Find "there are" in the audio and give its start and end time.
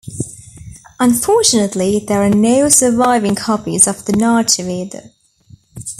1.99-2.29